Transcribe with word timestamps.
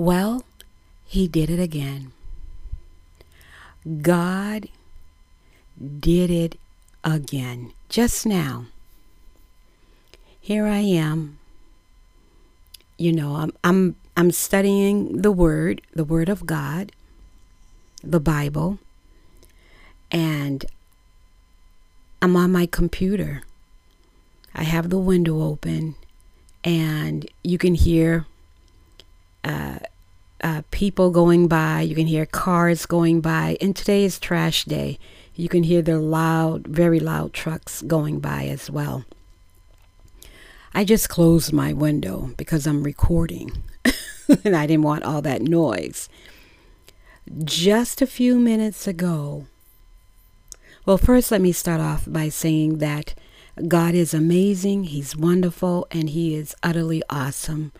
Well, 0.00 0.44
he 1.04 1.28
did 1.28 1.50
it 1.50 1.60
again. 1.60 2.12
God 4.00 4.70
did 5.76 6.30
it 6.30 6.58
again. 7.04 7.74
Just 7.90 8.24
now. 8.24 8.64
Here 10.40 10.64
I 10.64 10.78
am. 10.78 11.38
You 12.96 13.12
know, 13.12 13.34
I'm 13.34 13.52
I'm 13.62 13.96
I'm 14.16 14.30
studying 14.30 15.20
the 15.20 15.30
word, 15.30 15.82
the 15.94 16.04
word 16.04 16.30
of 16.30 16.46
God, 16.46 16.92
the 18.02 18.20
Bible, 18.20 18.78
and 20.10 20.64
I'm 22.22 22.36
on 22.36 22.52
my 22.52 22.64
computer. 22.64 23.42
I 24.54 24.62
have 24.62 24.88
the 24.88 24.96
window 24.96 25.42
open 25.42 25.94
and 26.64 27.28
you 27.44 27.58
can 27.58 27.74
hear 27.74 28.24
uh, 29.44 29.78
uh, 30.42 30.62
people 30.70 31.10
going 31.10 31.48
by. 31.48 31.82
You 31.82 31.94
can 31.94 32.06
hear 32.06 32.26
cars 32.26 32.86
going 32.86 33.20
by. 33.20 33.56
And 33.60 33.74
today 33.74 34.04
is 34.04 34.18
trash 34.18 34.64
day. 34.64 34.98
You 35.34 35.48
can 35.48 35.62
hear 35.62 35.82
the 35.82 35.98
loud, 35.98 36.66
very 36.66 37.00
loud 37.00 37.32
trucks 37.32 37.82
going 37.82 38.20
by 38.20 38.46
as 38.46 38.70
well. 38.70 39.04
I 40.74 40.84
just 40.84 41.08
closed 41.08 41.52
my 41.52 41.72
window 41.72 42.30
because 42.36 42.66
I'm 42.66 42.82
recording 42.82 43.62
and 44.44 44.54
I 44.54 44.66
didn't 44.66 44.84
want 44.84 45.04
all 45.04 45.20
that 45.22 45.42
noise. 45.42 46.08
Just 47.44 48.00
a 48.00 48.06
few 48.06 48.38
minutes 48.38 48.86
ago, 48.86 49.46
well, 50.86 50.98
first, 50.98 51.30
let 51.30 51.40
me 51.40 51.52
start 51.52 51.80
off 51.80 52.04
by 52.06 52.28
saying 52.28 52.78
that 52.78 53.14
God 53.68 53.94
is 53.94 54.14
amazing, 54.14 54.84
He's 54.84 55.16
wonderful, 55.16 55.86
and 55.90 56.10
He 56.10 56.34
is 56.34 56.54
utterly 56.62 57.02
awesome. 57.10 57.72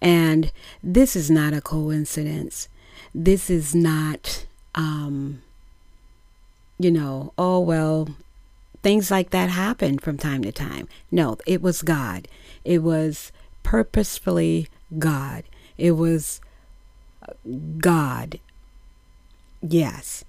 And 0.00 0.50
this 0.82 1.14
is 1.14 1.30
not 1.30 1.52
a 1.52 1.60
coincidence. 1.60 2.68
This 3.14 3.50
is 3.50 3.74
not, 3.74 4.46
um, 4.74 5.42
you 6.78 6.90
know, 6.90 7.32
oh, 7.36 7.60
well, 7.60 8.08
things 8.82 9.10
like 9.10 9.30
that 9.30 9.50
happen 9.50 9.98
from 9.98 10.16
time 10.16 10.42
to 10.42 10.52
time. 10.52 10.88
No, 11.10 11.36
it 11.46 11.60
was 11.60 11.82
God. 11.82 12.28
It 12.64 12.82
was 12.82 13.32
purposefully 13.62 14.68
God. 14.98 15.44
It 15.76 15.92
was 15.92 16.40
God. 17.78 18.38
Yes. 19.62 20.24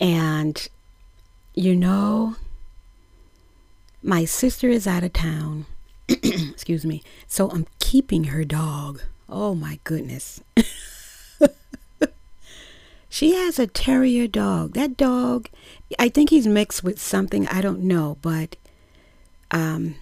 And, 0.00 0.68
you 1.54 1.74
know, 1.74 2.36
my 4.02 4.24
sister 4.24 4.68
is 4.68 4.86
out 4.86 5.04
of 5.04 5.12
town. 5.12 5.66
Excuse 6.08 6.86
me. 6.86 7.02
So 7.26 7.50
I'm 7.50 7.66
keeping 7.78 8.24
her 8.24 8.44
dog. 8.44 9.02
Oh 9.28 9.54
my 9.54 9.80
goodness. 9.84 10.40
she 13.08 13.34
has 13.34 13.58
a 13.58 13.66
terrier 13.66 14.28
dog. 14.28 14.74
That 14.74 14.96
dog, 14.96 15.48
I 15.98 16.08
think 16.08 16.30
he's 16.30 16.46
mixed 16.46 16.84
with 16.84 17.00
something. 17.00 17.48
I 17.48 17.60
don't 17.60 17.80
know, 17.80 18.18
but 18.22 18.56
um, 19.50 19.96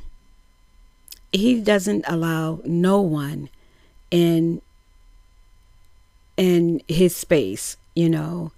he 1.33 1.61
doesn't 1.61 2.05
allow 2.07 2.61
no 2.65 3.01
one 3.01 3.49
in 4.11 4.61
in 6.37 6.83
his 6.89 7.17
space. 7.17 7.77
You 7.95 8.11
know, 8.11 8.53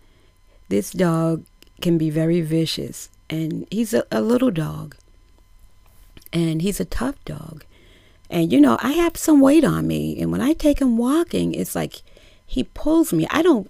this 0.68 0.90
dog 0.90 1.44
can 1.80 1.98
be 1.98 2.10
very 2.10 2.40
vicious, 2.40 3.08
and 3.30 3.66
he's 3.70 3.94
a, 3.94 4.04
a 4.10 4.20
little 4.20 4.50
dog 4.50 4.96
and 6.36 6.60
he's 6.60 6.80
a 6.80 6.84
tough 6.84 7.22
dog. 7.24 7.64
And 8.28 8.52
you 8.52 8.60
know, 8.60 8.76
I 8.82 8.92
have 8.92 9.16
some 9.16 9.40
weight 9.40 9.64
on 9.64 9.86
me, 9.86 10.20
and 10.20 10.30
when 10.30 10.42
I 10.42 10.52
take 10.52 10.80
him 10.80 10.98
walking, 10.98 11.54
it's 11.54 11.74
like 11.74 12.02
he 12.44 12.64
pulls 12.64 13.12
me. 13.12 13.26
I 13.30 13.42
don't 13.42 13.68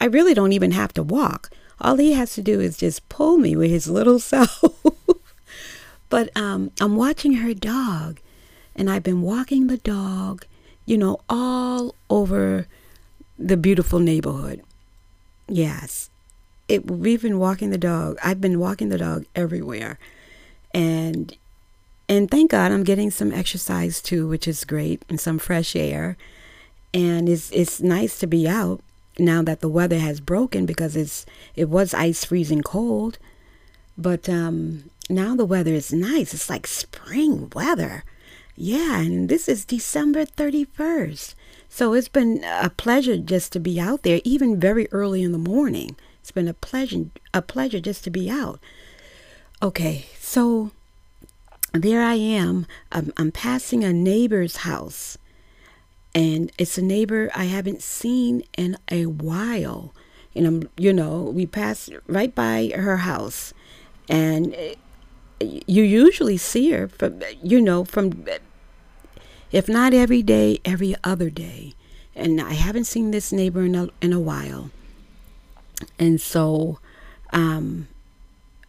I 0.00 0.06
really 0.06 0.34
don't 0.34 0.52
even 0.52 0.72
have 0.72 0.92
to 0.94 1.02
walk. 1.02 1.50
All 1.80 1.96
he 1.96 2.14
has 2.14 2.34
to 2.34 2.42
do 2.42 2.60
is 2.60 2.76
just 2.76 3.08
pull 3.08 3.38
me 3.38 3.54
with 3.54 3.70
his 3.70 3.88
little 3.88 4.18
self. 4.32 4.64
but 6.08 6.36
um, 6.36 6.72
I'm 6.80 6.96
watching 6.96 7.34
her 7.34 7.54
dog, 7.54 8.20
and 8.74 8.90
I've 8.90 9.04
been 9.04 9.22
walking 9.22 9.68
the 9.68 9.76
dog, 9.76 10.44
you 10.86 10.98
know, 10.98 11.20
all 11.28 11.94
over 12.10 12.66
the 13.38 13.56
beautiful 13.56 14.00
neighborhood. 14.00 14.62
Yes, 15.46 16.10
it, 16.66 16.90
we've 16.90 17.22
been 17.22 17.38
walking 17.38 17.70
the 17.70 17.78
dog. 17.78 18.18
I've 18.24 18.40
been 18.40 18.58
walking 18.58 18.88
the 18.88 18.98
dog 18.98 19.24
everywhere, 19.36 20.00
and 20.74 21.36
and 22.08 22.30
thank 22.30 22.50
God 22.50 22.72
I'm 22.72 22.84
getting 22.84 23.10
some 23.10 23.32
exercise 23.32 24.00
too, 24.00 24.26
which 24.26 24.48
is 24.48 24.64
great, 24.64 25.02
and 25.08 25.20
some 25.20 25.38
fresh 25.38 25.76
air. 25.76 26.16
And 26.94 27.28
it's 27.28 27.50
it's 27.50 27.80
nice 27.80 28.18
to 28.20 28.26
be 28.26 28.48
out 28.48 28.80
now 29.18 29.42
that 29.42 29.60
the 29.60 29.68
weather 29.68 29.98
has 29.98 30.20
broken 30.20 30.64
because 30.64 30.96
it's 30.96 31.26
it 31.54 31.68
was 31.68 31.92
ice 31.92 32.24
freezing 32.24 32.62
cold. 32.62 33.18
But 33.96 34.28
um, 34.28 34.90
now 35.10 35.34
the 35.34 35.44
weather 35.44 35.72
is 35.72 35.92
nice. 35.92 36.32
It's 36.32 36.48
like 36.48 36.66
spring 36.66 37.50
weather. 37.54 38.04
Yeah, 38.56 39.00
and 39.00 39.28
this 39.28 39.48
is 39.48 39.64
December 39.64 40.24
31st. 40.24 41.34
So 41.68 41.92
it's 41.92 42.08
been 42.08 42.42
a 42.44 42.70
pleasure 42.70 43.16
just 43.16 43.52
to 43.52 43.60
be 43.60 43.78
out 43.78 44.02
there, 44.02 44.20
even 44.24 44.58
very 44.58 44.88
early 44.90 45.22
in 45.22 45.32
the 45.32 45.38
morning. 45.38 45.96
It's 46.20 46.32
been 46.32 46.48
a 46.48 46.54
pleasure 46.54 47.06
a 47.34 47.42
pleasure 47.42 47.80
just 47.80 48.04
to 48.04 48.10
be 48.10 48.30
out. 48.30 48.60
Okay, 49.62 50.06
so 50.18 50.70
there 51.72 52.02
I 52.02 52.14
am. 52.14 52.66
I'm, 52.92 53.12
I'm 53.16 53.32
passing 53.32 53.84
a 53.84 53.92
neighbor's 53.92 54.58
house, 54.58 55.18
and 56.14 56.50
it's 56.58 56.78
a 56.78 56.82
neighbor 56.82 57.30
I 57.34 57.44
haven't 57.44 57.82
seen 57.82 58.42
in 58.56 58.76
a 58.90 59.06
while. 59.06 59.92
And 60.34 60.46
I'm, 60.46 60.68
you 60.76 60.92
know, 60.92 61.22
we 61.22 61.46
pass 61.46 61.90
right 62.06 62.34
by 62.34 62.72
her 62.74 62.98
house, 62.98 63.52
and 64.08 64.54
eh, 64.54 64.74
you 65.40 65.82
usually 65.82 66.36
see 66.36 66.70
her 66.70 66.88
from, 66.88 67.22
you 67.42 67.60
know, 67.60 67.84
from, 67.84 68.24
if 69.52 69.68
not 69.68 69.94
every 69.94 70.22
day, 70.22 70.60
every 70.64 70.94
other 71.04 71.30
day. 71.30 71.74
And 72.14 72.40
I 72.40 72.54
haven't 72.54 72.84
seen 72.84 73.10
this 73.10 73.32
neighbor 73.32 73.62
in 73.62 73.74
a, 73.74 73.88
in 74.00 74.12
a 74.12 74.20
while. 74.20 74.70
And 75.98 76.20
so, 76.20 76.80
um, 77.32 77.86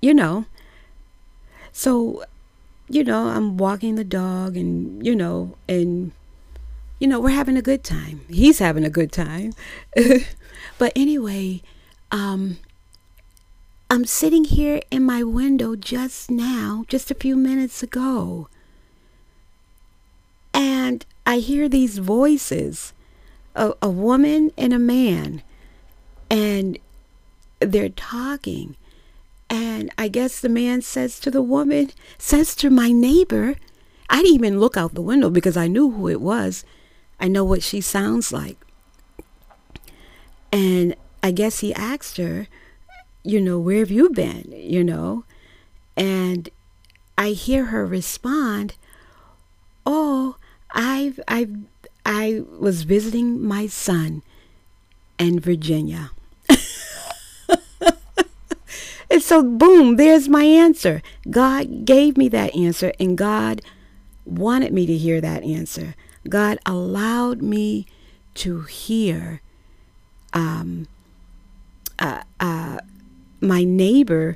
you 0.01 0.13
know, 0.13 0.45
so 1.71 2.23
you 2.89 3.03
know, 3.03 3.27
I'm 3.27 3.57
walking 3.57 3.95
the 3.95 4.03
dog 4.03 4.57
and, 4.57 5.05
you 5.05 5.15
know, 5.15 5.55
and, 5.67 6.11
you 6.99 7.07
know, 7.07 7.19
we're 7.19 7.29
having 7.29 7.57
a 7.57 7.61
good 7.61 7.83
time. 7.83 8.21
He's 8.27 8.59
having 8.59 8.83
a 8.83 8.89
good 8.89 9.11
time. 9.11 9.53
but 10.77 10.91
anyway, 10.95 11.61
um, 12.11 12.57
I'm 13.89 14.05
sitting 14.05 14.43
here 14.43 14.81
in 14.89 15.03
my 15.03 15.23
window 15.23 15.75
just 15.75 16.31
now, 16.31 16.85
just 16.87 17.11
a 17.11 17.15
few 17.15 17.35
minutes 17.35 17.83
ago. 17.83 18.49
And 20.53 21.05
I 21.25 21.37
hear 21.37 21.69
these 21.69 21.99
voices 21.99 22.93
a, 23.55 23.73
a 23.81 23.89
woman 23.89 24.51
and 24.57 24.73
a 24.73 24.79
man. 24.79 25.43
And 26.29 26.79
they're 27.59 27.89
talking. 27.89 28.75
And 29.49 29.91
I 29.97 30.07
guess 30.07 30.39
the 30.39 30.49
man 30.49 30.81
says 30.81 31.19
to 31.21 31.31
the 31.31 31.41
woman, 31.41 31.91
says 32.17 32.55
to 32.57 32.69
my 32.69 32.91
neighbor, 32.91 33.55
I 34.09 34.17
didn't 34.21 34.35
even 34.35 34.59
look 34.59 34.77
out 34.77 34.93
the 34.93 35.01
window 35.01 35.29
because 35.29 35.57
I 35.57 35.67
knew 35.67 35.91
who 35.91 36.07
it 36.07 36.21
was. 36.21 36.63
I 37.19 37.27
know 37.27 37.43
what 37.43 37.63
she 37.63 37.81
sounds 37.81 38.31
like. 38.31 38.57
And 40.51 40.95
I 41.21 41.31
guess 41.31 41.59
he 41.59 41.73
asked 41.73 42.17
her, 42.17 42.47
you 43.23 43.41
know, 43.41 43.59
where 43.59 43.79
have 43.79 43.91
you 43.91 44.09
been? 44.09 44.51
You 44.55 44.83
know? 44.83 45.25
And 45.97 46.49
I 47.17 47.29
hear 47.29 47.65
her 47.65 47.85
respond, 47.85 48.75
Oh, 49.85 50.37
I've 50.71 51.19
I've 51.27 51.55
I 52.05 52.43
was 52.59 52.83
visiting 52.83 53.41
my 53.45 53.67
son 53.67 54.21
in 55.17 55.39
Virginia. 55.39 56.11
And 59.11 59.18
so, 59.29 59.43
boom, 59.43 59.97
there's 59.97 60.27
my 60.27 60.43
answer. 60.43 61.03
God 61.29 61.85
gave 61.85 62.17
me 62.17 62.29
that 62.29 62.55
answer, 62.55 62.93
and 62.99 63.15
God 63.15 63.61
wanted 64.25 64.73
me 64.73 64.87
to 64.87 64.97
hear 64.97 65.21
that 65.21 65.43
answer. 65.43 65.93
God 66.27 66.57
allowed 66.65 67.39
me 67.39 67.85
to 68.33 68.61
hear 68.61 69.41
um, 70.33 70.87
uh, 71.99 72.23
uh, 72.39 72.79
my 73.39 73.63
neighbor 73.63 74.35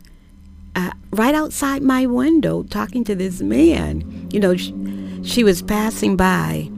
uh, 0.76 0.92
right 1.10 1.34
outside 1.34 1.82
my 1.82 2.06
window 2.06 2.62
talking 2.62 3.04
to 3.06 3.16
this 3.16 3.42
man. 3.42 4.30
You 4.32 4.42
know, 4.42 4.56
she, 4.56 5.24
she 5.24 5.44
was 5.44 5.64
passing 5.64 6.16
by. 6.16 6.70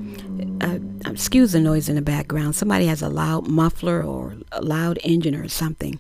Uh, 0.62 0.80
excuse 1.06 1.52
the 1.52 1.60
noise 1.60 1.90
in 1.90 1.96
the 1.96 2.02
background. 2.02 2.56
Somebody 2.56 2.86
has 2.86 3.02
a 3.02 3.10
loud 3.10 3.50
muffler 3.50 4.02
or 4.02 4.38
a 4.54 4.62
loud 4.62 5.00
engine 5.04 5.36
or 5.36 5.50
something. 5.50 6.00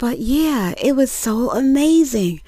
But 0.00 0.18
yeah, 0.18 0.72
it 0.78 0.96
was 0.96 1.12
so 1.12 1.50
amazing. 1.50 2.40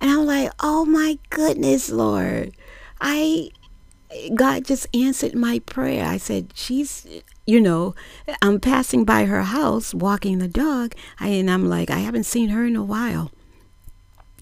And 0.00 0.10
I'm 0.10 0.26
like, 0.26 0.50
oh 0.58 0.84
my 0.84 1.20
goodness, 1.30 1.88
Lord. 1.88 2.52
I 3.00 3.50
God 4.34 4.64
just 4.64 4.88
answered 4.92 5.36
my 5.36 5.60
prayer. 5.60 6.04
I 6.04 6.16
said, 6.16 6.50
She's 6.56 7.06
you 7.46 7.60
know, 7.60 7.94
I'm 8.42 8.58
passing 8.58 9.04
by 9.04 9.26
her 9.26 9.44
house, 9.44 9.94
walking 9.94 10.38
the 10.38 10.48
dog, 10.48 10.96
and 11.20 11.48
I'm 11.48 11.68
like, 11.68 11.90
I 11.90 11.98
haven't 11.98 12.24
seen 12.24 12.48
her 12.48 12.66
in 12.66 12.74
a 12.74 12.82
while, 12.82 13.30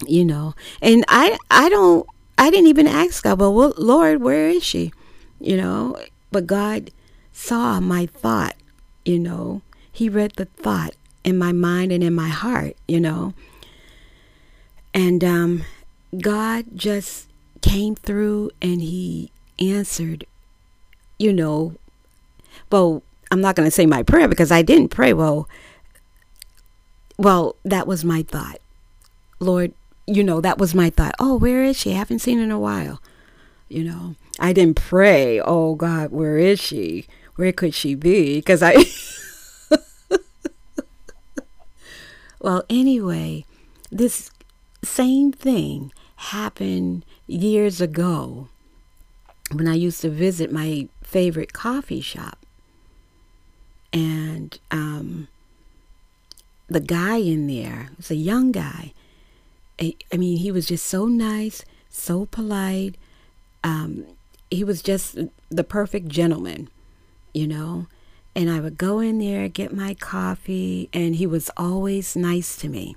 you 0.06 0.24
know, 0.24 0.54
and 0.80 1.04
I, 1.06 1.36
I 1.50 1.68
don't, 1.68 2.06
I 2.38 2.48
didn't 2.48 2.68
even 2.68 2.86
ask 2.86 3.24
God, 3.24 3.40
well, 3.40 3.52
well, 3.52 3.74
Lord, 3.76 4.22
where 4.22 4.48
is 4.48 4.64
she, 4.64 4.90
you 5.38 5.58
know, 5.58 5.98
but 6.32 6.46
God 6.46 6.92
saw 7.30 7.78
my 7.78 8.06
thought, 8.06 8.56
you 9.04 9.18
know, 9.18 9.60
He 9.92 10.08
read 10.08 10.32
the 10.36 10.46
thought 10.46 10.94
in 11.24 11.38
my 11.38 11.52
mind 11.52 11.90
and 11.90 12.04
in 12.04 12.14
my 12.14 12.28
heart, 12.28 12.76
you 12.86 13.00
know, 13.00 13.34
and 14.92 15.24
um, 15.24 15.64
God 16.20 16.66
just 16.76 17.28
came 17.62 17.96
through 17.96 18.50
and 18.62 18.80
He 18.80 19.30
answered, 19.58 20.24
you 21.18 21.32
know, 21.32 21.74
well, 22.70 23.02
I'm 23.30 23.40
not 23.40 23.56
going 23.56 23.66
to 23.66 23.70
say 23.70 23.86
my 23.86 24.02
prayer 24.02 24.28
because 24.28 24.52
I 24.52 24.62
didn't 24.62 24.88
pray. 24.88 25.12
Well, 25.12 25.48
well, 27.18 27.56
that 27.64 27.86
was 27.86 28.04
my 28.04 28.22
thought. 28.22 28.58
Lord, 29.40 29.72
you 30.06 30.22
know, 30.22 30.40
that 30.40 30.58
was 30.58 30.74
my 30.74 30.90
thought. 30.90 31.14
Oh, 31.18 31.36
where 31.36 31.64
is 31.64 31.76
she? 31.76 31.92
I 31.92 31.98
haven't 31.98 32.20
seen 32.20 32.38
her 32.38 32.44
in 32.44 32.50
a 32.50 32.58
while. 32.58 33.00
You 33.68 33.84
know, 33.84 34.14
I 34.38 34.52
didn't 34.52 34.76
pray, 34.76 35.40
oh 35.40 35.74
God, 35.74 36.12
where 36.12 36.38
is 36.38 36.60
she? 36.60 37.06
Where 37.36 37.52
could 37.52 37.74
she 37.74 37.94
be? 37.94 38.36
Because 38.36 38.62
I. 38.62 38.84
well, 42.44 42.62
anyway, 42.68 43.46
this 43.90 44.30
same 44.82 45.32
thing 45.32 45.90
happened 46.16 47.02
years 47.26 47.80
ago 47.80 48.48
when 49.50 49.66
I 49.66 49.72
used 49.72 50.02
to 50.02 50.10
visit 50.10 50.52
my 50.52 50.88
favorite 51.02 51.54
coffee 51.54 52.02
shop. 52.02 52.36
And 53.94 54.58
um, 54.70 55.28
the 56.68 56.80
guy 56.80 57.16
in 57.16 57.46
there 57.46 57.88
was 57.96 58.10
a 58.10 58.14
young 58.14 58.52
guy. 58.52 58.92
I, 59.80 59.94
I, 60.12 60.18
mean, 60.18 60.36
he 60.36 60.52
was 60.52 60.66
just 60.66 60.84
so 60.84 61.06
nice, 61.06 61.64
so 61.88 62.26
polite. 62.26 62.96
Um, 63.62 64.04
he 64.50 64.64
was 64.64 64.82
just 64.82 65.16
the 65.48 65.64
perfect 65.64 66.08
gentleman, 66.08 66.68
you 67.32 67.46
know. 67.46 67.86
And 68.36 68.50
I 68.50 68.60
would 68.60 68.76
go 68.76 68.98
in 69.00 69.18
there, 69.18 69.48
get 69.48 69.72
my 69.72 69.94
coffee, 69.94 70.88
and 70.92 71.16
he 71.16 71.26
was 71.26 71.50
always 71.56 72.16
nice 72.16 72.56
to 72.56 72.68
me. 72.68 72.96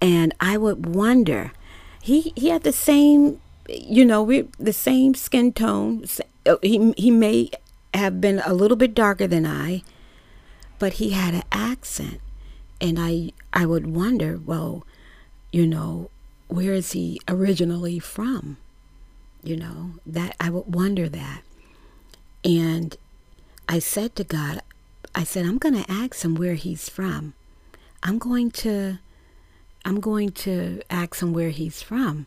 And 0.00 0.34
I 0.40 0.58
would 0.58 0.94
wonder, 0.94 1.52
he, 2.02 2.32
he 2.36 2.50
had 2.50 2.64
the 2.64 2.72
same 2.72 3.40
you 3.68 4.04
know, 4.04 4.22
we're 4.22 4.46
the 4.58 4.72
same 4.72 5.14
skin 5.14 5.52
tone. 5.52 6.04
Uh, 6.44 6.56
he 6.62 6.92
he 6.96 7.10
may 7.10 7.50
have 7.94 8.20
been 8.20 8.40
a 8.44 8.54
little 8.54 8.76
bit 8.76 8.94
darker 8.94 9.26
than 9.26 9.46
I, 9.46 9.82
but 10.78 10.94
he 10.94 11.10
had 11.10 11.34
an 11.34 11.42
accent, 11.52 12.20
and 12.80 12.98
I 12.98 13.32
I 13.52 13.66
would 13.66 13.86
wonder, 13.86 14.38
well, 14.44 14.84
you 15.52 15.66
know, 15.66 16.10
where 16.48 16.72
is 16.72 16.92
he 16.92 17.20
originally 17.28 17.98
from? 17.98 18.58
You 19.42 19.56
know, 19.56 19.92
that 20.04 20.36
I 20.40 20.50
would 20.50 20.74
wonder 20.74 21.08
that. 21.08 21.42
And 22.44 22.96
I 23.68 23.78
said 23.78 24.14
to 24.16 24.24
God, 24.24 24.60
I 25.14 25.24
said, 25.24 25.44
I'm 25.44 25.58
going 25.58 25.82
to 25.82 25.90
ask 25.90 26.24
him 26.24 26.34
where 26.34 26.54
he's 26.54 26.88
from. 26.88 27.34
I'm 28.02 28.18
going 28.18 28.50
to 28.52 28.98
I'm 29.84 30.00
going 30.00 30.32
to 30.32 30.82
ask 30.90 31.22
him 31.22 31.32
where 31.32 31.50
he's 31.50 31.80
from. 31.80 32.26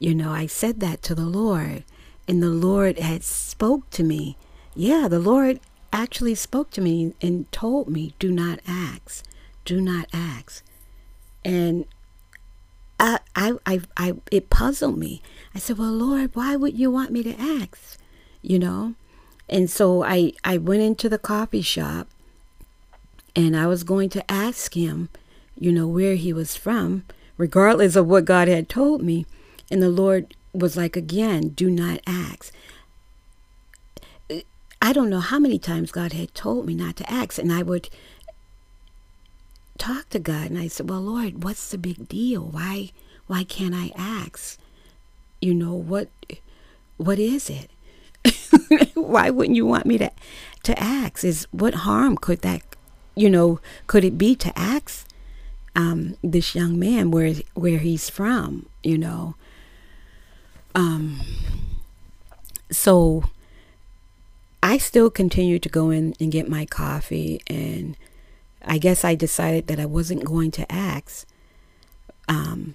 You 0.00 0.16
know, 0.16 0.32
I 0.32 0.46
said 0.46 0.80
that 0.80 1.00
to 1.02 1.14
the 1.14 1.26
Lord, 1.26 1.84
and 2.26 2.42
the 2.42 2.50
Lord 2.50 2.98
had 2.98 3.22
spoke 3.22 3.88
to 3.90 4.02
me. 4.02 4.36
Yeah, 4.74 5.06
the 5.06 5.20
Lord 5.20 5.60
actually 5.92 6.34
spoke 6.34 6.70
to 6.72 6.80
me 6.80 7.14
and 7.22 7.50
told 7.52 7.88
me, 7.88 8.14
"Do 8.18 8.32
not 8.32 8.58
ask, 8.66 9.24
do 9.64 9.80
not 9.80 10.08
ask," 10.12 10.64
and 11.44 11.84
I, 12.98 13.20
I, 13.36 13.52
I, 13.64 13.80
I, 13.96 14.14
it 14.32 14.50
puzzled 14.50 14.98
me. 14.98 15.22
I 15.54 15.60
said, 15.60 15.78
"Well, 15.78 15.92
Lord, 15.92 16.34
why 16.34 16.56
would 16.56 16.76
you 16.76 16.90
want 16.90 17.12
me 17.12 17.22
to 17.22 17.40
ask?" 17.40 17.96
You 18.42 18.58
know, 18.58 18.94
and 19.52 19.70
so 19.70 20.02
I, 20.02 20.32
I 20.42 20.56
went 20.56 20.80
into 20.80 21.10
the 21.10 21.18
coffee 21.18 21.60
shop, 21.60 22.08
and 23.36 23.54
I 23.54 23.66
was 23.66 23.84
going 23.84 24.08
to 24.10 24.30
ask 24.30 24.74
him, 24.74 25.10
you 25.58 25.70
know, 25.70 25.86
where 25.86 26.14
he 26.14 26.32
was 26.32 26.56
from, 26.56 27.04
regardless 27.36 27.94
of 27.94 28.06
what 28.06 28.24
God 28.24 28.48
had 28.48 28.70
told 28.70 29.02
me. 29.02 29.26
And 29.70 29.82
the 29.82 29.90
Lord 29.90 30.34
was 30.54 30.74
like, 30.76 30.96
again, 30.96 31.50
do 31.50 31.70
not 31.70 32.00
ask. 32.06 32.52
I 34.80 34.92
don't 34.94 35.10
know 35.10 35.20
how 35.20 35.38
many 35.38 35.58
times 35.58 35.92
God 35.92 36.14
had 36.14 36.34
told 36.34 36.64
me 36.66 36.74
not 36.74 36.96
to 36.96 37.12
ask. 37.12 37.38
And 37.38 37.52
I 37.52 37.62
would 37.62 37.90
talk 39.76 40.08
to 40.10 40.18
God 40.18 40.50
and 40.50 40.58
I 40.58 40.68
said, 40.68 40.88
Well, 40.88 41.00
Lord, 41.02 41.44
what's 41.44 41.70
the 41.70 41.78
big 41.78 42.08
deal? 42.08 42.42
Why 42.42 42.90
why 43.26 43.44
can't 43.44 43.74
I 43.74 43.92
ask? 43.96 44.58
You 45.40 45.54
know, 45.54 45.74
what 45.74 46.08
what 46.96 47.18
is 47.18 47.48
it? 47.48 47.70
why 48.94 49.30
wouldn't 49.30 49.56
you 49.56 49.66
want 49.66 49.86
me 49.86 49.98
to 49.98 50.10
to 50.64 50.78
ask? 50.78 51.24
Is 51.24 51.46
what 51.50 51.74
harm 51.74 52.16
could 52.16 52.42
that 52.42 52.62
you 53.14 53.28
know, 53.28 53.60
could 53.86 54.04
it 54.04 54.16
be 54.16 54.34
to 54.36 54.58
ask 54.58 55.06
um, 55.74 56.16
this 56.22 56.54
young 56.54 56.78
man 56.78 57.10
where 57.10 57.34
where 57.54 57.78
he's 57.78 58.08
from, 58.08 58.66
you 58.82 58.98
know? 58.98 59.34
Um, 60.74 61.20
so 62.70 63.24
I 64.62 64.78
still 64.78 65.10
continued 65.10 65.62
to 65.64 65.68
go 65.68 65.90
in 65.90 66.14
and 66.18 66.32
get 66.32 66.48
my 66.48 66.64
coffee, 66.64 67.42
and 67.46 67.96
I 68.64 68.78
guess 68.78 69.04
I 69.04 69.14
decided 69.14 69.66
that 69.66 69.80
I 69.80 69.86
wasn't 69.86 70.24
going 70.24 70.50
to 70.52 70.72
ask. 70.72 71.26
Um, 72.28 72.74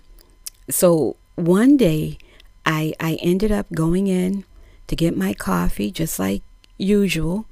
so 0.69 1.15
one 1.35 1.77
day, 1.77 2.19
I 2.65 2.93
I 2.99 3.15
ended 3.21 3.51
up 3.51 3.71
going 3.71 4.07
in 4.07 4.45
to 4.87 4.95
get 4.95 5.17
my 5.17 5.33
coffee, 5.33 5.91
just 5.91 6.19
like 6.19 6.41
usual, 6.77 7.45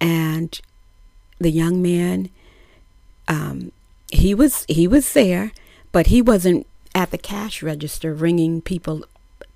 and 0.00 0.60
the 1.38 1.50
young 1.50 1.80
man, 1.82 2.30
um, 3.26 3.72
he 4.10 4.34
was 4.34 4.64
he 4.68 4.86
was 4.86 5.12
there, 5.12 5.52
but 5.92 6.08
he 6.08 6.22
wasn't 6.22 6.66
at 6.94 7.10
the 7.10 7.18
cash 7.18 7.62
register 7.62 8.12
ringing 8.14 8.60
people 8.60 9.04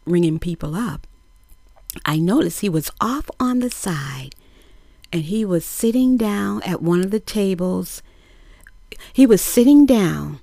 ringing 0.05 0.39
people 0.39 0.75
up, 0.75 1.07
I 2.05 2.19
noticed 2.19 2.61
he 2.61 2.69
was 2.69 2.91
off 3.01 3.31
on 3.39 3.59
the 3.59 3.71
side 3.71 4.35
and 5.13 5.25
he 5.25 5.45
was 5.45 5.65
sitting 5.65 6.17
down 6.17 6.63
at 6.63 6.83
one 6.83 7.01
of 7.01 7.11
the 7.11 7.21
tables. 7.21 8.03
He 9.13 9.27
was 9.27 9.43
sitting 9.43 9.85
down 9.87 10.41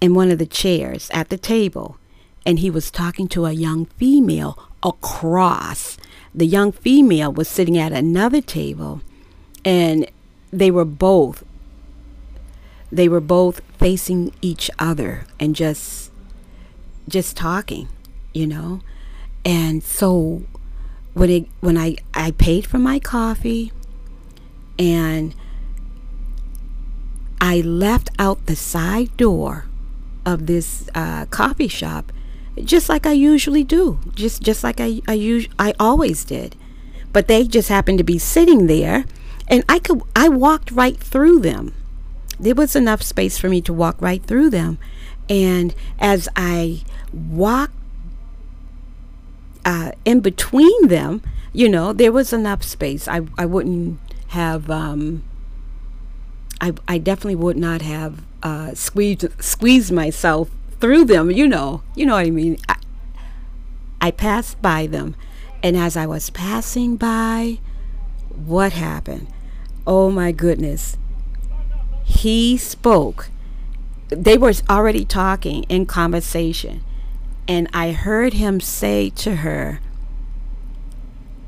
in 0.00 0.14
one 0.14 0.30
of 0.30 0.38
the 0.38 0.46
chairs 0.46 1.10
at 1.12 1.28
the 1.28 1.38
table 1.38 1.98
and 2.44 2.58
he 2.58 2.70
was 2.70 2.90
talking 2.90 3.28
to 3.28 3.46
a 3.46 3.52
young 3.52 3.86
female 3.86 4.68
across. 4.82 5.96
The 6.34 6.46
young 6.46 6.72
female 6.72 7.32
was 7.32 7.48
sitting 7.48 7.78
at 7.78 7.92
another 7.92 8.40
table 8.40 9.02
and 9.64 10.10
they 10.50 10.70
were 10.70 10.84
both 10.84 11.44
they 12.90 13.08
were 13.08 13.20
both 13.20 13.62
facing 13.78 14.34
each 14.42 14.70
other 14.78 15.24
and 15.40 15.56
just 15.56 16.10
just 17.08 17.36
talking, 17.36 17.88
you 18.34 18.46
know. 18.46 18.80
And 19.44 19.82
so 19.82 20.42
when 21.14 21.30
it 21.30 21.46
when 21.60 21.78
I 21.78 21.96
I 22.12 22.32
paid 22.32 22.66
for 22.66 22.78
my 22.78 22.98
coffee 22.98 23.72
and 24.78 25.34
I 27.40 27.60
left 27.60 28.10
out 28.18 28.46
the 28.46 28.56
side 28.56 29.16
door 29.16 29.66
of 30.24 30.46
this 30.46 30.88
uh, 30.94 31.26
coffee 31.26 31.68
shop 31.68 32.12
just 32.64 32.88
like 32.88 33.06
I 33.06 33.12
usually 33.12 33.64
do, 33.64 33.98
just 34.14 34.42
just 34.42 34.62
like 34.64 34.80
I 34.80 35.00
I 35.08 35.16
us- 35.16 35.48
I 35.58 35.74
always 35.78 36.24
did. 36.24 36.56
But 37.12 37.28
they 37.28 37.44
just 37.46 37.68
happened 37.68 37.98
to 37.98 38.04
be 38.04 38.18
sitting 38.18 38.66
there 38.66 39.04
and 39.48 39.64
I 39.68 39.78
could 39.78 40.02
I 40.16 40.28
walked 40.28 40.70
right 40.70 40.96
through 40.98 41.40
them. 41.40 41.74
There 42.40 42.54
was 42.54 42.74
enough 42.74 43.02
space 43.02 43.38
for 43.38 43.48
me 43.48 43.60
to 43.62 43.72
walk 43.72 44.00
right 44.00 44.22
through 44.22 44.50
them 44.50 44.78
and 45.28 45.74
as 45.98 46.28
I 46.36 46.82
walked 47.12 47.74
uh, 49.64 49.92
in 50.04 50.20
between 50.20 50.88
them, 50.88 51.22
you 51.52 51.68
know, 51.68 51.92
there 51.92 52.12
was 52.12 52.32
enough 52.32 52.62
space. 52.62 53.06
I, 53.08 53.22
I 53.38 53.46
wouldn't 53.46 53.98
have, 54.28 54.70
um, 54.70 55.22
I, 56.60 56.72
I 56.88 56.98
definitely 56.98 57.36
would 57.36 57.56
not 57.56 57.82
have 57.82 58.22
uh, 58.42 58.74
squeezed, 58.74 59.26
squeezed 59.42 59.92
myself 59.92 60.50
through 60.82 61.04
them, 61.04 61.30
you 61.30 61.46
know, 61.46 61.80
you 61.94 62.04
know 62.04 62.14
what 62.14 62.26
I 62.26 62.30
mean. 62.30 62.58
I, 62.68 62.74
I 64.00 64.10
passed 64.10 64.60
by 64.60 64.88
them. 64.88 65.14
And 65.62 65.76
as 65.76 65.96
I 65.96 66.06
was 66.06 66.28
passing 66.30 66.96
by, 66.96 67.60
what 68.34 68.72
happened? 68.72 69.28
Oh 69.86 70.10
my 70.10 70.32
goodness. 70.32 70.98
He 72.04 72.56
spoke 72.56 73.30
they 74.08 74.36
were 74.36 74.52
already 74.68 75.04
talking 75.04 75.62
in 75.64 75.86
conversation 75.86 76.82
and 77.46 77.68
I 77.72 77.92
heard 77.92 78.34
him 78.34 78.60
say 78.60 79.08
to 79.10 79.36
her, 79.36 79.80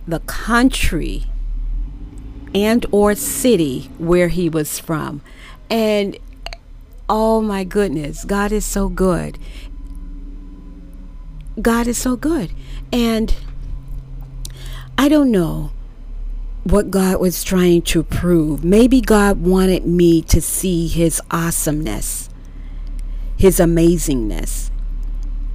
the 0.06 0.20
country 0.20 1.24
and 2.54 2.86
or 2.92 3.16
city 3.16 3.90
where 3.98 4.28
he 4.28 4.48
was 4.48 4.78
from. 4.78 5.22
And 5.68 6.18
oh 7.16 7.40
my 7.40 7.62
goodness, 7.62 8.24
God 8.24 8.50
is 8.50 8.64
so 8.64 8.88
good. 8.88 9.38
God 11.62 11.86
is 11.86 11.96
so 11.96 12.16
good. 12.16 12.50
And 12.92 13.32
I 14.98 15.08
don't 15.08 15.30
know 15.30 15.70
what 16.64 16.90
God 16.90 17.20
was 17.20 17.44
trying 17.44 17.82
to 17.82 18.02
prove. 18.02 18.64
Maybe 18.64 19.00
God 19.00 19.40
wanted 19.40 19.86
me 19.86 20.22
to 20.22 20.40
see 20.40 20.88
his 20.88 21.22
awesomeness, 21.30 22.30
his 23.36 23.60
amazingness. 23.60 24.72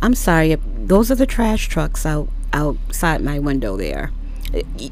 I'm 0.02 0.16
sorry, 0.16 0.56
those 0.56 1.12
are 1.12 1.16
the 1.16 1.26
trash 1.26 1.68
trucks 1.68 2.06
out 2.06 2.30
outside 2.54 3.22
my 3.22 3.38
window 3.38 3.76
there. 3.76 4.14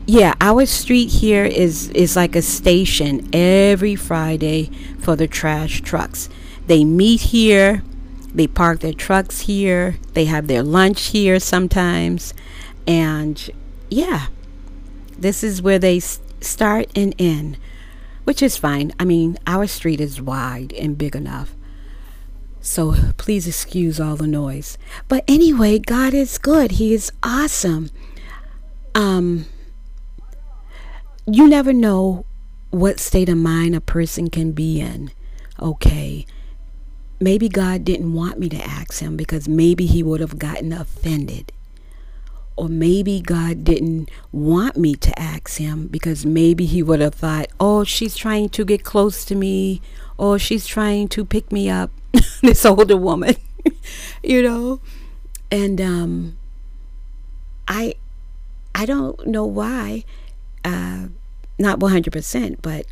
Yeah, 0.06 0.34
our 0.42 0.66
street 0.66 1.08
here 1.08 1.46
is 1.46 1.90
is 1.92 2.18
like 2.18 2.36
a 2.36 2.42
station 2.42 3.30
every 3.32 3.96
Friday 3.96 4.70
for 5.00 5.16
the 5.16 5.28
trash 5.28 5.80
trucks. 5.82 6.28
They 6.68 6.84
meet 6.84 7.22
here, 7.22 7.84
they 8.34 8.48
park 8.48 8.82
their 8.82 8.94
trucks 8.94 9.42
here, 9.42 9.98
they 10.14 10.26
have 10.26 10.48
their 10.48 10.64
lunch 10.64 11.08
here 11.08 11.40
sometimes, 11.40 12.34
and 12.86 13.50
yeah, 13.90 14.28
this 15.18 15.44
is 15.44 15.62
where 15.62 15.80
they 15.80 16.00
start 16.00 16.90
and 16.96 17.16
end, 17.18 17.58
which 18.26 18.42
is 18.42 18.58
fine. 18.58 18.94
I 19.00 19.06
mean, 19.06 19.38
our 19.48 19.66
street 19.68 20.00
is 20.00 20.22
wide 20.22 20.74
and 20.74 20.98
big 20.98 21.16
enough. 21.16 21.56
So 22.62 22.96
please 23.18 23.48
excuse 23.48 24.00
all 24.00 24.18
the 24.18 24.28
noise. 24.28 24.78
But 25.08 25.24
anyway, 25.28 25.80
God 25.80 26.14
is 26.14 26.38
good. 26.38 26.72
He 26.72 26.94
is 26.94 27.12
awesome. 27.24 27.90
Um 28.94 29.46
you 31.26 31.48
never 31.48 31.74
know 31.74 32.26
what 32.70 33.00
state 33.00 33.30
of 33.30 33.38
mind 33.38 33.76
a 33.76 33.82
person 33.82 34.30
can 34.30 34.52
be 34.52 34.80
in. 34.82 35.12
Okay. 35.62 36.26
Maybe 37.20 37.50
God 37.50 37.84
didn't 37.84 38.14
want 38.14 38.38
me 38.40 38.48
to 38.50 38.64
ask 38.64 39.00
him 39.00 39.18
because 39.18 39.48
maybe 39.48 39.88
he 39.88 40.04
would 40.04 40.20
have 40.20 40.38
gotten 40.38 40.72
offended. 40.72 41.52
Or 42.56 42.70
maybe 42.70 43.22
God 43.22 43.64
didn't 43.64 44.10
want 44.32 44.78
me 44.78 44.96
to 44.96 45.20
ask 45.20 45.58
him 45.58 45.88
because 45.88 46.26
maybe 46.26 46.66
he 46.66 46.82
would 46.82 47.00
have 47.02 47.16
thought, 47.16 47.48
oh, 47.60 47.84
she's 47.84 48.16
trying 48.16 48.50
to 48.50 48.66
get 48.66 48.84
close 48.84 49.24
to 49.26 49.36
me, 49.36 49.82
or 50.18 50.40
she's 50.40 50.66
trying 50.66 51.08
to 51.10 51.24
pick 51.24 51.52
me 51.52 51.70
up, 51.70 51.92
this 52.42 52.66
older 52.66 52.98
woman, 52.98 53.36
you 54.24 54.42
know? 54.42 54.80
And 55.52 55.80
um, 55.80 56.38
I, 57.68 57.96
I 58.74 58.86
don't 58.86 59.28
know 59.28 59.46
why, 59.46 60.04
uh, 60.66 61.08
not 61.60 61.80
100%, 61.80 62.58
but 62.62 62.86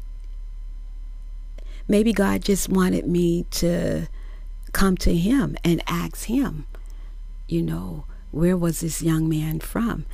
maybe 1.87 2.13
God 2.13 2.41
just 2.41 2.69
wanted 2.69 3.07
me 3.07 3.43
to 3.51 4.07
come 4.73 4.97
to 4.97 5.15
him 5.15 5.57
and 5.63 5.81
ask 5.87 6.25
him, 6.25 6.65
you 7.47 7.61
know, 7.61 8.05
where 8.31 8.57
was 8.57 8.81
this 8.81 9.01
young 9.01 9.29
man 9.29 9.59
from? 9.59 10.05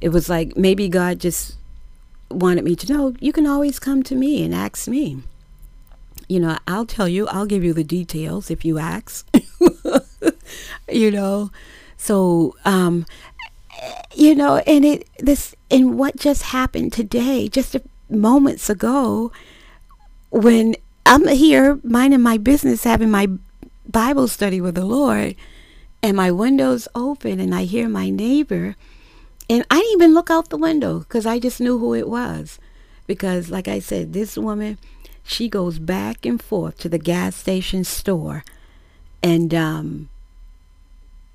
It 0.00 0.10
was 0.10 0.28
like 0.28 0.56
maybe 0.56 0.88
God 0.88 1.20
just 1.20 1.56
wanted 2.30 2.64
me 2.64 2.74
to 2.76 2.92
know 2.92 3.14
you 3.20 3.32
can 3.32 3.46
always 3.46 3.78
come 3.78 4.02
to 4.04 4.14
me 4.14 4.44
and 4.44 4.54
ask 4.54 4.88
me. 4.88 5.22
You 6.28 6.40
know, 6.40 6.58
I'll 6.66 6.86
tell 6.86 7.06
you, 7.06 7.28
I'll 7.28 7.46
give 7.46 7.62
you 7.62 7.72
the 7.72 7.84
details 7.84 8.50
if 8.50 8.64
you 8.64 8.78
ask. 8.78 9.28
you 10.90 11.10
know, 11.10 11.50
so 11.96 12.56
um, 12.64 13.06
you 14.14 14.34
know, 14.34 14.56
and 14.66 14.84
it 14.84 15.08
this 15.18 15.54
and 15.70 15.98
what 15.98 16.16
just 16.16 16.42
happened 16.42 16.92
today, 16.92 17.48
just 17.48 17.76
moments 18.08 18.70
ago, 18.70 19.32
when 20.30 20.74
I'm 21.06 21.28
here 21.28 21.78
minding 21.84 22.20
my 22.20 22.36
business, 22.36 22.82
having 22.82 23.12
my 23.12 23.28
Bible 23.88 24.26
study 24.26 24.60
with 24.60 24.74
the 24.74 24.84
Lord 24.84 25.36
and 26.02 26.16
my 26.16 26.32
window's 26.32 26.88
open 26.96 27.38
and 27.38 27.54
I 27.54 27.62
hear 27.62 27.88
my 27.88 28.10
neighbor 28.10 28.74
and 29.48 29.64
I 29.70 29.78
didn't 29.78 29.92
even 29.92 30.14
look 30.14 30.30
out 30.30 30.48
the 30.48 30.56
window 30.56 30.98
because 30.98 31.24
I 31.24 31.38
just 31.38 31.60
knew 31.60 31.78
who 31.78 31.94
it 31.94 32.08
was. 32.08 32.58
Because 33.06 33.50
like 33.50 33.68
I 33.68 33.78
said, 33.78 34.12
this 34.12 34.36
woman, 34.36 34.78
she 35.22 35.48
goes 35.48 35.78
back 35.78 36.26
and 36.26 36.42
forth 36.42 36.78
to 36.78 36.88
the 36.88 36.98
gas 36.98 37.36
station 37.36 37.84
store 37.84 38.44
and 39.22 39.54
um, 39.54 40.08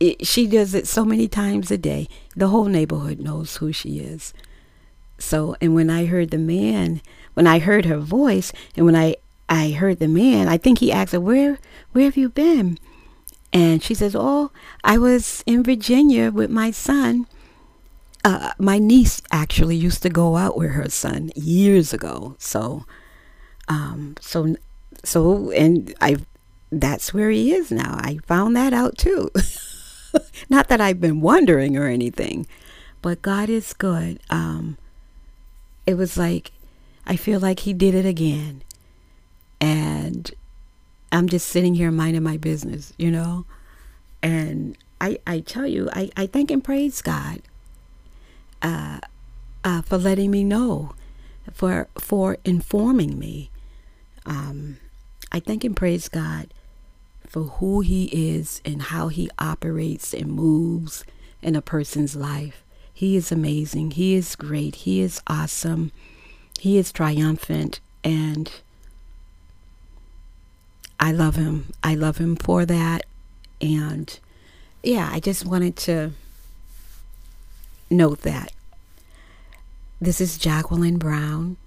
it, 0.02 0.28
she 0.28 0.48
does 0.48 0.76
it 0.76 0.86
so 0.86 1.06
many 1.06 1.30
times 1.30 1.72
a 1.72 1.78
day. 1.78 2.10
The 2.36 2.50
whole 2.50 2.66
neighborhood 2.66 3.22
knows 3.22 3.56
who 3.56 3.72
she 3.72 4.00
is. 4.00 4.34
So, 5.18 5.56
and 5.62 5.76
when 5.76 5.90
I 5.90 6.08
heard 6.08 6.32
the 6.32 6.38
man, 6.38 7.00
when 7.36 7.48
I 7.48 7.60
heard 7.60 7.86
her 7.86 8.00
voice, 8.00 8.52
and 8.76 8.86
when 8.86 8.98
I 8.98 9.16
I 9.52 9.72
heard 9.72 10.00
the 10.00 10.08
man, 10.08 10.48
I 10.48 10.58
think 10.58 10.80
he 10.80 10.92
asked 10.92 11.12
her, 11.12 11.20
"Where 11.20 11.60
where 11.92 12.06
have 12.06 12.18
you 12.18 12.30
been?" 12.30 12.80
And 13.54 13.84
she 13.84 13.94
says, 13.94 14.16
Oh, 14.18 14.52
I 14.84 14.98
was 14.98 15.44
in 15.46 15.64
Virginia 15.64 16.32
with 16.32 16.50
my 16.50 16.72
son. 16.72 17.28
Uh, 18.24 18.52
my 18.58 18.78
niece 18.78 19.22
actually 19.32 19.76
used 19.76 20.04
to 20.04 20.10
go 20.10 20.38
out 20.38 20.56
with 20.56 20.72
her 20.72 20.90
son 20.90 21.32
years 21.36 21.92
ago. 21.92 22.36
So, 22.38 22.86
um, 23.68 24.16
so, 24.22 24.56
so, 25.04 25.52
and 25.52 25.94
I, 26.00 26.18
that's 26.72 27.14
where 27.14 27.30
he 27.30 27.52
is 27.52 27.72
now. 27.72 27.96
I 28.00 28.20
found 28.26 28.56
that 28.56 28.74
out 28.74 28.98
too. 28.98 29.32
Not 30.50 30.68
that 30.70 30.80
I've 30.80 31.02
been 31.02 31.20
wondering 31.20 31.76
or 31.78 31.88
anything, 31.88 32.48
but 33.02 33.22
God 33.22 33.50
is 33.50 33.74
good. 33.74 34.20
Um, 34.30 34.78
it 35.88 35.96
was 35.96 36.16
like, 36.16 36.52
I 37.06 37.16
feel 37.16 37.40
like 37.40 37.62
he 37.62 37.74
did 37.74 37.96
it 37.96 38.06
again. 38.06 38.62
And 39.62 40.32
I'm 41.12 41.30
just 41.30 41.48
sitting 41.48 41.76
here 41.76 41.92
minding 41.92 42.24
my 42.24 42.38
business, 42.38 42.94
you 42.98 43.12
know? 43.12 43.46
And 44.24 44.78
I, 45.00 45.20
I 45.28 45.40
tell 45.40 45.68
you, 45.68 45.90
I, 45.94 46.10
I 46.18 46.26
thank 46.26 46.52
and 46.52 46.64
praise 46.64 47.02
God 47.02 47.42
uh, 48.62 49.00
uh, 49.64 49.82
for 49.84 49.98
letting 49.98 50.32
me 50.32 50.44
know, 50.44 50.94
for, 51.54 51.88
for 51.98 52.38
informing 52.44 53.20
me. 53.20 53.52
Um, 54.26 54.78
I 55.32 55.40
thank 55.40 55.64
and 55.64 55.76
praise 55.76 56.10
God 56.10 56.54
for 57.28 57.44
who 57.44 57.82
He 57.82 58.06
is 58.36 58.62
and 58.66 58.82
how 58.82 59.08
He 59.08 59.30
operates 59.40 60.14
and 60.14 60.32
moves 60.32 61.06
in 61.42 61.56
a 61.56 61.62
person's 61.62 62.16
life. 62.16 62.64
He 62.94 63.16
is 63.16 63.32
amazing. 63.32 63.92
He 63.92 64.16
is 64.16 64.36
great. 64.36 64.76
He 64.76 65.02
is 65.02 65.22
awesome. 65.28 65.92
He 66.60 66.78
is 66.78 66.92
triumphant. 66.92 67.80
And 68.04 68.52
I 71.02 71.12
love 71.12 71.36
him. 71.36 71.74
I 71.84 71.96
love 71.96 72.20
him 72.20 72.36
for 72.36 72.64
that. 72.66 73.06
And 73.60 74.20
yeah, 74.84 75.10
I 75.12 75.20
just 75.20 75.46
wanted 75.46 75.76
to 75.78 76.12
note 77.90 78.22
that. 78.22 78.52
This 80.00 80.22
is 80.22 80.38
Jacqueline 80.38 81.00
Brown. 81.00 81.58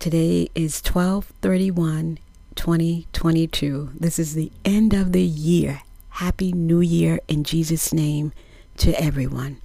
Today 0.00 0.48
is 0.56 0.82
1231 0.82 2.18
2022. 2.56 3.90
This 3.94 4.18
is 4.18 4.34
the 4.34 4.50
end 4.64 4.92
of 4.92 5.12
the 5.12 5.22
year. 5.22 5.82
Happy 6.10 6.50
New 6.50 6.80
Year 6.80 7.20
in 7.28 7.44
Jesus' 7.44 7.92
name 7.92 8.32
to 8.78 9.00
everyone. 9.00 9.58